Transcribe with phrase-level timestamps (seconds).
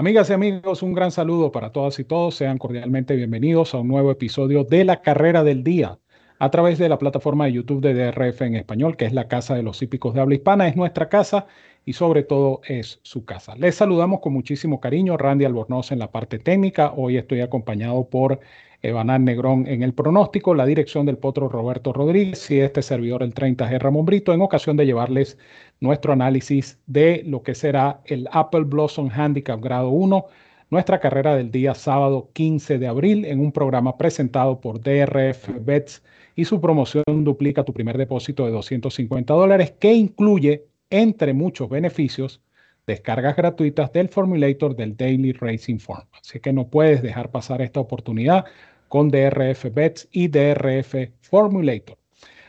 [0.00, 2.34] Amigas y amigos, un gran saludo para todas y todos.
[2.34, 5.98] Sean cordialmente bienvenidos a un nuevo episodio de La Carrera del Día
[6.38, 9.54] a través de la plataforma de YouTube de DRF en español, que es la casa
[9.54, 11.48] de los hípicos de habla hispana, es nuestra casa
[11.84, 13.54] y sobre todo es su casa.
[13.56, 16.94] Les saludamos con muchísimo cariño, Randy Albornoz en la parte técnica.
[16.96, 18.40] Hoy estoy acompañado por
[18.82, 23.34] Evanán Negrón en el pronóstico, la dirección del potro Roberto Rodríguez y este servidor el
[23.34, 25.38] 30G Ramón Brito en ocasión de llevarles
[25.80, 30.24] nuestro análisis de lo que será el Apple Blossom Handicap grado 1,
[30.70, 36.02] nuestra carrera del día sábado 15 de abril en un programa presentado por DRF Bets
[36.34, 42.40] y su promoción duplica tu primer depósito de 250 dólares que incluye, entre muchos beneficios,
[42.86, 46.06] descargas gratuitas del formulator del Daily Racing Form.
[46.20, 48.46] Así que no puedes dejar pasar esta oportunidad
[48.90, 51.96] con DRF Bets y DRF Formulator.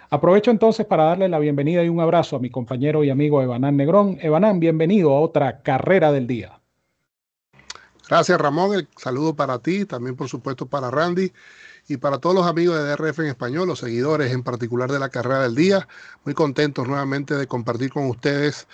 [0.09, 3.77] Aprovecho entonces para darle la bienvenida y un abrazo a mi compañero y amigo Evanán
[3.77, 4.17] Negrón.
[4.19, 6.59] Evanán, bienvenido a otra carrera del día.
[8.09, 11.31] Gracias Ramón, el saludo para ti, también por supuesto para Randy
[11.87, 15.09] y para todos los amigos de DRF en español, los seguidores en particular de la
[15.09, 15.87] carrera del día.
[16.26, 18.67] Muy contentos nuevamente de compartir con ustedes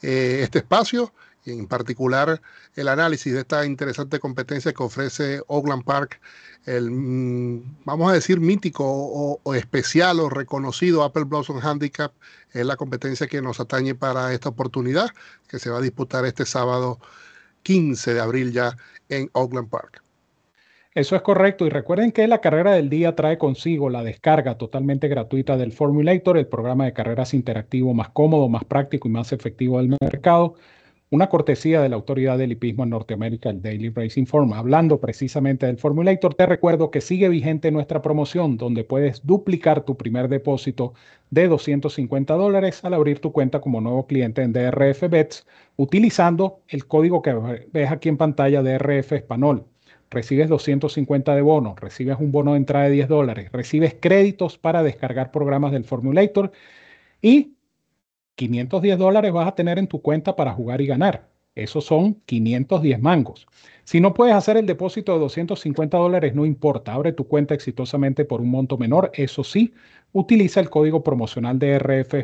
[0.00, 1.12] eh, este espacio
[1.44, 2.40] y en particular
[2.76, 6.20] el análisis de esta interesante competencia que ofrece Oakland Park,
[6.66, 12.12] el, mm, vamos a decir, mítico o, especial o reconocido Apple Blossom Handicap,
[12.52, 15.10] es la competencia que nos atañe para esta oportunidad,
[15.48, 16.98] que se va a disputar este sábado
[17.62, 18.76] 15 de abril ya
[19.08, 20.02] en Oakland Park.
[20.94, 25.08] Eso es correcto y recuerden que la carrera del día trae consigo la descarga totalmente
[25.08, 29.78] gratuita del Formulator, el programa de carreras interactivo más cómodo, más práctico y más efectivo
[29.78, 30.54] del mercado
[31.12, 34.54] una cortesía de la autoridad del hipismo en Norteamérica, el Daily Racing Form.
[34.54, 39.98] Hablando precisamente del Formulator, te recuerdo que sigue vigente nuestra promoción donde puedes duplicar tu
[39.98, 40.94] primer depósito
[41.28, 45.46] de 250 dólares al abrir tu cuenta como nuevo cliente en DRF Bets
[45.76, 49.66] utilizando el código que ves aquí en pantalla DRF Español.
[50.10, 54.82] Recibes 250 de bono, recibes un bono de entrada de 10 dólares, recibes créditos para
[54.82, 56.52] descargar programas del Formulator
[57.20, 57.52] y
[58.36, 61.28] 510 dólares vas a tener en tu cuenta para jugar y ganar.
[61.54, 63.46] Esos son 510 mangos.
[63.84, 66.94] Si no puedes hacer el depósito de 250 dólares, no importa.
[66.94, 69.10] Abre tu cuenta exitosamente por un monto menor.
[69.14, 69.74] Eso sí,
[70.12, 72.14] utiliza el código promocional de RF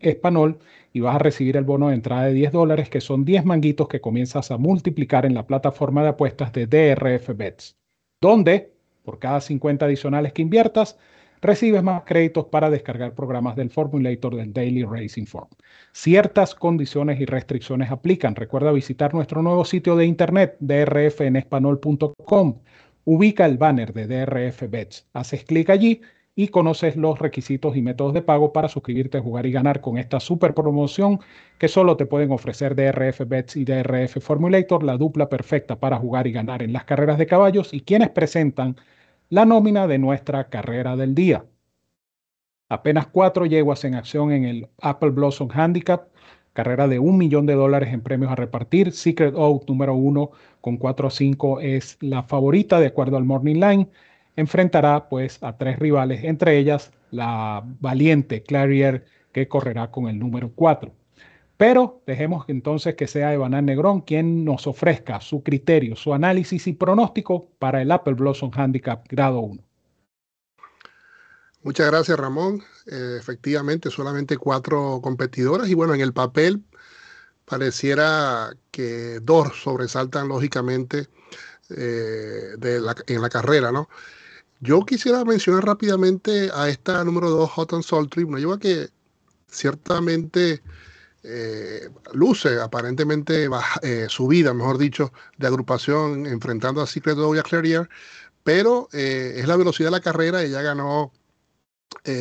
[0.00, 0.58] Español
[0.92, 3.88] y vas a recibir el bono de entrada de 10 dólares, que son 10 manguitos
[3.88, 7.76] que comienzas a multiplicar en la plataforma de apuestas de DRF Bets,
[8.20, 8.72] donde
[9.04, 10.98] por cada 50 adicionales que inviertas,
[11.40, 15.48] recibes más créditos para descargar programas del Formulator del Daily Racing Form.
[15.92, 18.34] Ciertas condiciones y restricciones aplican.
[18.34, 22.58] Recuerda visitar nuestro nuevo sitio de internet drfenespanol.com.
[23.04, 25.06] Ubica el banner de DRF Bets.
[25.14, 26.02] Haces clic allí
[26.38, 30.20] y conoces los requisitos y métodos de pago para suscribirte, jugar y ganar con esta
[30.20, 31.18] super promoción
[31.58, 36.28] que solo te pueden ofrecer DRF Bets y DRF Formulator, la dupla perfecta para jugar
[36.28, 38.76] y ganar en las carreras de caballos y quienes presentan
[39.30, 41.44] la nómina de nuestra carrera del día.
[42.68, 46.08] Apenas cuatro yeguas en acción en el Apple Blossom Handicap,
[46.52, 48.92] carrera de un millón de dólares en premios a repartir.
[48.92, 50.30] Secret Oak número uno
[50.60, 53.88] con 4 a 5 es la favorita de acuerdo al Morning Line.
[54.36, 60.52] Enfrentará pues a tres rivales, entre ellas la valiente Clarier que correrá con el número
[60.54, 60.90] 4.
[61.58, 66.72] Pero dejemos entonces que sea Evanán Negrón quien nos ofrezca su criterio, su análisis y
[66.72, 69.62] pronóstico para el Apple Blossom Handicap grado 1.
[71.64, 72.62] Muchas gracias Ramón.
[72.86, 76.62] Eh, efectivamente, solamente cuatro competidores y bueno, en el papel
[77.44, 81.08] pareciera que dos sobresaltan lógicamente
[81.70, 82.54] eh,
[83.08, 83.88] en la carrera, ¿no?
[84.60, 88.88] Yo quisiera mencionar rápidamente a esta número 2, Hot and Sultry, una lleva que
[89.48, 90.62] ciertamente
[91.24, 93.48] eh, luce aparentemente
[93.82, 97.88] eh, subida, mejor dicho, de agrupación enfrentando a Secret Dog y a Clarier,
[98.44, 100.42] pero eh, es la velocidad de la carrera.
[100.42, 101.12] Ella ganó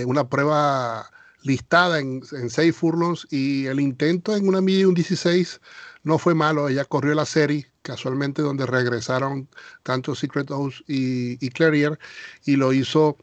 [0.05, 1.09] una prueba
[1.43, 5.61] listada en, 6 furlongs y el intento en una medium 16
[6.03, 6.67] no fue malo.
[6.67, 9.47] Ella corrió la serie casualmente donde regresaron
[9.83, 11.97] tanto Secret Oath y, y Clarier
[12.45, 13.17] y lo hizo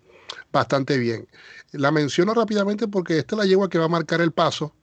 [0.53, 1.29] bastante bien.
[1.73, 4.75] La menciono rápidamente porque esta es la yegua que va a marcar el paso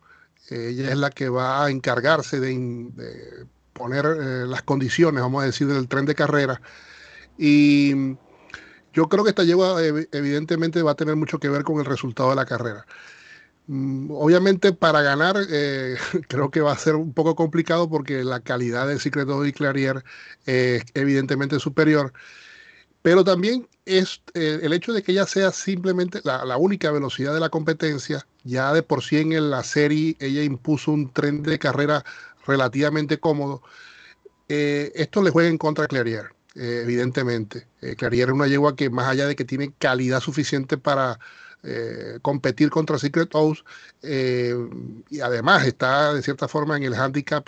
[0.51, 5.68] ella es la que va a encargarse de, poner eh, las condiciones, vamos a decir,
[5.68, 6.62] del tren de carrera.
[7.38, 8.15] Y
[8.94, 9.81] yo creo que esta yegua
[10.12, 12.86] evidentemente va a tener mucho que ver con el resultado de la carrera.
[13.68, 15.95] Mm, obviamente para ganar eh,
[16.27, 20.03] creo que va a ser un poco complicado porque la calidad de Secret y Clarier
[20.45, 22.12] es evidentemente superior
[23.01, 27.39] pero también es eh, el hecho de que ella sea simplemente la, única velocidad de
[27.39, 32.03] la competencia, ya de por sí en la serie ella impuso un tren de carrera
[32.45, 33.62] relativamente cómodo.
[34.50, 37.68] eh, esto le juega en contra a Clarier, eh, evidentemente.
[37.98, 41.19] Clarier es una yegua que más allá de que tiene calidad suficiente para
[42.21, 43.59] competir contra Secret Oath
[44.01, 47.47] y además está de cierta forma en el handicap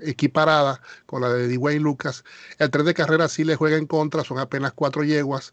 [0.00, 2.24] equiparada con la de Dwayne Lucas.
[2.58, 5.52] El tren de carrera sí le juega en contra, son apenas cuatro yeguas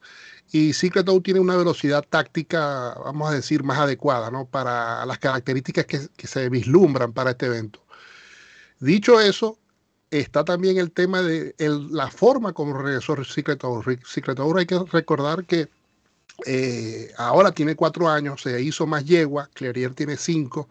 [0.51, 4.45] y Secret Oath tiene una velocidad táctica, vamos a decir, más adecuada ¿no?
[4.45, 7.81] para las características que, se vislumbran para este evento.
[8.79, 9.57] Dicho eso,
[10.11, 13.85] está también el tema de la forma como regresó Secret Oath.
[14.05, 15.69] Secret hay que recordar que
[16.45, 20.69] eh, ahora tiene cuatro años, se hizo más yegua, Clerier tiene cinco.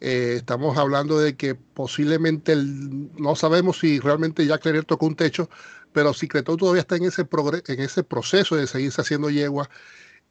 [0.00, 5.48] Eh, estamos hablando de que posiblemente no sabemos si realmente ya Clerier tocó un techo,
[5.92, 7.26] pero Secret Oath todavía está en ese,
[7.68, 9.70] en ese proceso de seguirse haciendo yegua.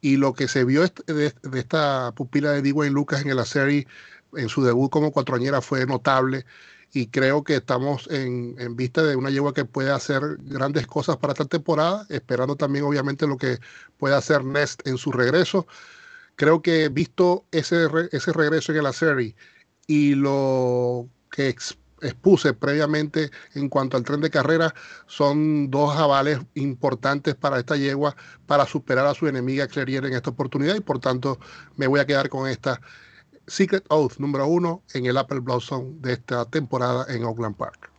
[0.02, 3.86] Y lo que se vio de, esta pupila de Dwayne Lucas en la serie
[4.36, 6.44] en su debut como cuatroañera fue notable
[6.92, 11.32] y creo que estamos en, vista de una yegua que puede hacer grandes cosas para
[11.32, 13.58] esta temporada, esperando también obviamente lo que
[13.96, 15.66] pueda hacer Nest en su regreso.
[16.36, 19.34] Creo que visto ese, ese regreso en la serie
[19.86, 21.48] y lo que
[22.02, 24.74] expuse previamente en cuanto al tren de carrera,
[25.06, 28.16] son dos avales importantes para esta yegua
[28.46, 31.38] para superar a su enemiga Clerier en esta oportunidad y por tanto
[31.76, 32.80] me voy a quedar con esta
[33.46, 37.90] Secret Oath número uno en el Apple Blossom de esta temporada en Oakland Park.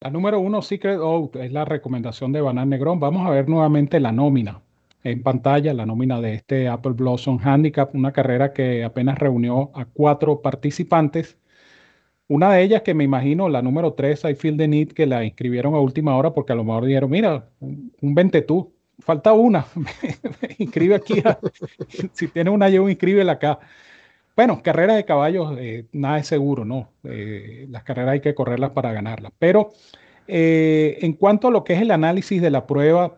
[0.00, 3.00] La número uno, Secret Oath, es la recomendación de Banan Negrón.
[3.00, 4.60] Vamos a ver nuevamente la nómina
[5.02, 9.84] en pantalla, la nómina de este Apple Blossom Handicap, una carrera que apenas reunió a
[9.86, 11.38] cuatro participantes.
[12.28, 15.24] Una de ellas que me imagino, la número tres, I Feel the Need, que la
[15.24, 19.66] inscribieron a última hora porque a lo mejor dijeron, mira, un, vente tú, falta una,
[20.58, 21.22] inscribe aquí,
[22.12, 23.60] si tiene una, yo inscríbela acá.
[24.36, 26.92] Bueno, carreras de caballos, eh, nada es seguro, ¿no?
[27.04, 29.32] Eh, las carreras hay que correrlas para ganarlas.
[29.38, 29.70] Pero
[30.28, 33.16] eh, en cuanto a lo que es el análisis de la prueba,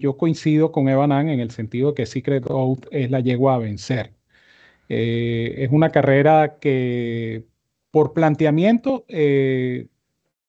[0.00, 3.58] yo coincido con Evan en el sentido de que Secret Oath es la yegua a
[3.58, 4.12] vencer.
[4.88, 7.44] es una carrera que
[7.90, 9.04] por planteamiento,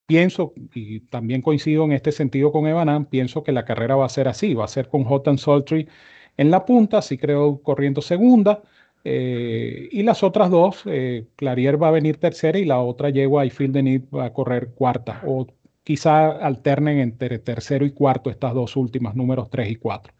[0.06, 4.08] pienso, y también coincido en este sentido con Evan pienso que la carrera va a
[4.08, 5.88] ser así, va a ser con Hot and Sultry
[6.36, 8.62] en la punta, Secret Oath corriendo segunda.
[9.04, 13.48] Eh, y las otras dos, eh, Clarier va a venir tercera y la otra yegua,
[13.48, 15.22] Feel the Need, va a correr cuarta.
[15.26, 15.46] O
[15.84, 20.12] quizá alternen entre tercero y cuarto estas dos últimas, números 3 y 4.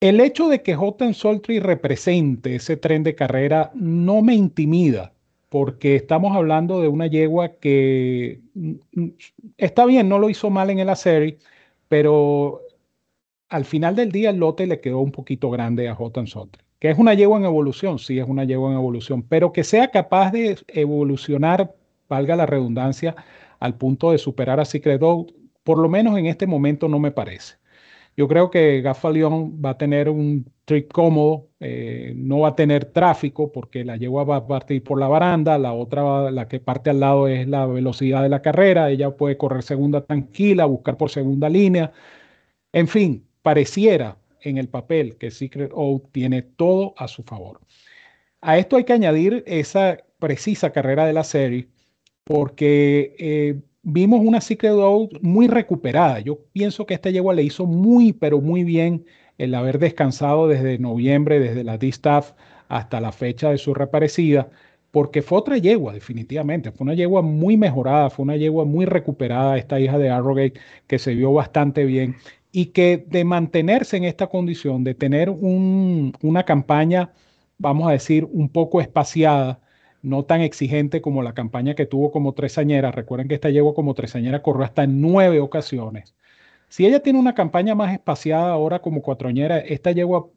[0.00, 5.12] El hecho de que Houghton Soltry represente ese tren de carrera no me intimida,
[5.48, 9.08] porque estamos hablando de una yegua que mm, mm,
[9.58, 11.38] está bien, no lo hizo mal en el serie,
[11.88, 12.62] pero
[13.48, 16.90] al final del día el lote le quedó un poquito grande a Houghton Soltry que
[16.90, 20.32] es una yegua en evolución, sí es una yegua en evolución, pero que sea capaz
[20.32, 21.74] de evolucionar,
[22.08, 23.16] valga la redundancia,
[23.60, 25.32] al punto de superar a Secret Oath,
[25.64, 27.56] por lo menos en este momento no me parece.
[28.16, 32.86] Yo creo que Gafalion va a tener un trick cómodo, eh, no va a tener
[32.86, 36.90] tráfico porque la yegua va a partir por la baranda, la otra, la que parte
[36.90, 41.10] al lado es la velocidad de la carrera, ella puede correr segunda tranquila, buscar por
[41.10, 41.92] segunda línea.
[42.72, 47.60] En fin, pareciera en el papel que Secret Oath tiene todo a su favor.
[48.40, 51.68] A esto hay que añadir esa precisa carrera de la serie
[52.24, 56.20] porque eh, vimos una Secret Oath muy recuperada.
[56.20, 59.06] Yo pienso que esta yegua le hizo muy, pero muy bien
[59.38, 62.32] el haber descansado desde noviembre, desde la D-Staff
[62.68, 64.50] hasta la fecha de su reaparecida,
[64.90, 66.72] porque fue otra yegua, definitivamente.
[66.72, 70.98] Fue una yegua muy mejorada, fue una yegua muy recuperada, esta hija de Arrogate, que
[70.98, 72.16] se vio bastante bien
[72.56, 77.12] y que de mantenerse en esta condición, de tener una campaña,
[77.58, 79.60] vamos a decir, un poco espaciada,
[80.00, 82.92] no tan exigente como la campaña que tuvo como tresañera.
[82.92, 86.14] Recuerden que esta llegó como tresañera, corrió hasta en nueve ocasiones.
[86.70, 90.30] Si ella tiene una campaña más espaciada ahora como cuatroñera, esta yegua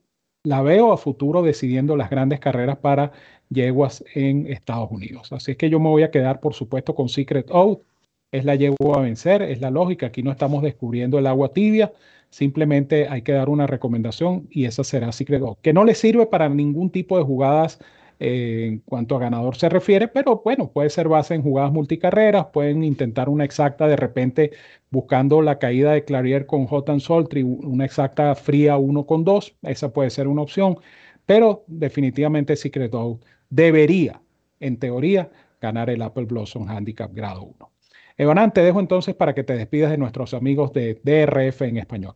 [0.44, 3.14] la veo a futuro decidiendo las grandes carreras para
[3.48, 5.32] yeguas en Estados Unidos.
[5.32, 7.80] Así es que yo me voy a quedar, por supuesto, con Secret Oath
[8.32, 10.08] es la yegua a vencer, es la lógica.
[10.08, 11.92] Aquí no estamos descubriendo el agua tibia,
[12.30, 16.50] simplemente hay que dar una recomendación y esa será Secret que no le sirve para
[16.50, 17.80] ningún tipo de jugadas
[18.20, 22.48] eh, en cuanto a ganador se refiere, pero bueno, puede ser base en jugadas multicarreras,
[22.48, 24.52] pueden intentar una exacta de repente
[24.92, 29.56] buscando la caída de Clarier con J and Soltry, una exacta fría 1 con 2,
[29.64, 30.78] esa puede ser una opción,
[31.26, 32.92] pero definitivamente Secret
[33.50, 34.22] debería,
[34.60, 35.32] en teoría,
[35.62, 37.72] ganar el Apple Blossom Handicap grado 1.
[38.20, 42.16] Evanán, te dejo entonces para que te despidas de nuestros amigos de DRF en español.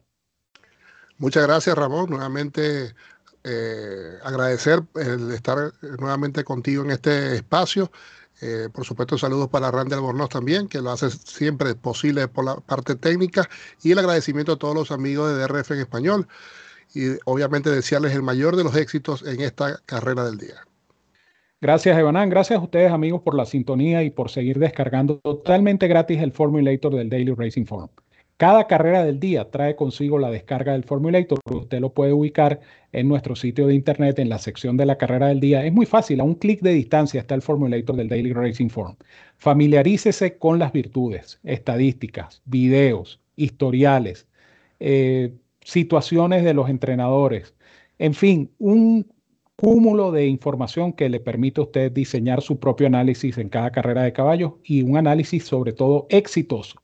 [1.18, 2.10] Muchas gracias, Ramón.
[2.10, 2.94] Nuevamente
[3.46, 7.90] eh, agradecer el estar nuevamente contigo en este espacio.
[8.42, 12.58] Eh, por supuesto, saludos para Randy Albornoz también, que lo hace siempre posible por la
[12.58, 13.50] parte técnica.
[13.82, 16.28] Y el agradecimiento a todos los amigos de DRF en español.
[16.94, 20.68] Y obviamente desearles el mayor de los éxitos en esta carrera del día.
[21.64, 22.30] Gracias, Evanán.
[22.30, 26.94] Gracias a ustedes, amigos, por la sintonía y por seguir descargando totalmente gratis el Formulator
[26.94, 27.88] del Daily Racing Forum.
[28.36, 31.40] Cada carrera del día trae consigo la descarga del Formulator.
[31.50, 32.60] Usted lo puede ubicar
[32.92, 35.66] en nuestro sitio de internet en la sección de la carrera del día.
[35.66, 38.98] Es muy fácil, a un clic de distancia está el Formulator del Daily Racing Forum.
[39.38, 44.28] Familiarícese con las virtudes, estadísticas, videos, historiales,
[44.82, 47.56] eh, situaciones de los entrenadores.
[48.00, 49.14] En fin, un
[49.56, 54.04] cúmulo de información que le permite a usted diseñar su propio análisis en cada carrera
[54.04, 56.82] de caballos y un análisis sobre todo exitoso.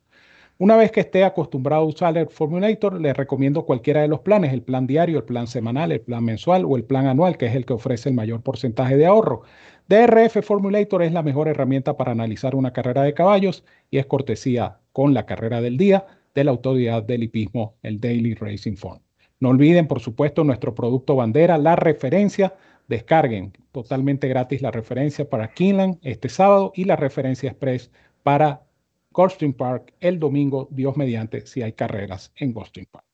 [0.58, 4.52] Una vez que esté acostumbrado a usar el Formulator, le recomiendo cualquiera de los planes,
[4.52, 7.56] el plan diario, el plan semanal, el plan mensual o el plan anual, que es
[7.56, 9.44] el que ofrece el mayor porcentaje de ahorro.
[9.88, 14.80] DRF Formulator es la mejor herramienta para analizar una carrera de caballos y es cortesía
[14.92, 19.00] con la carrera del día de la autoridad del hipismo, el Daily Racing Form.
[19.39, 22.55] No olviden, por supuesto, nuestro producto bandera, la referencia.
[22.88, 27.91] Descarguen totalmente gratis la referencia para Keeneland este sábado y la referencia express
[28.24, 28.63] para
[29.12, 33.05] Goldstream Park el domingo, Dios mediante, si hay carreras en Goldstream Park.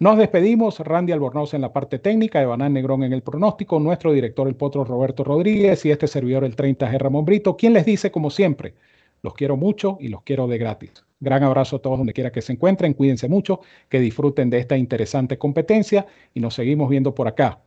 [0.00, 4.46] Nos despedimos, Randy Albornoz en la parte técnica, Evanán Negrón en el pronóstico, nuestro director
[4.46, 8.30] el potro Roberto Rodríguez y este servidor el 30G Ramón Brito, quien les dice como
[8.30, 8.74] siempre,
[9.22, 11.04] los quiero mucho y los quiero de gratis.
[11.20, 14.76] Gran abrazo a todos donde quiera que se encuentren, cuídense mucho, que disfruten de esta
[14.76, 17.60] interesante competencia y nos seguimos viendo por acá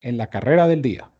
[0.00, 1.10] en la carrera del día.